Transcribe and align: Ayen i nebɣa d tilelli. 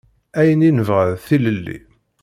Ayen 0.39 0.65
i 0.69 0.71
nebɣa 0.71 1.05
d 1.13 1.15
tilelli. 1.27 1.77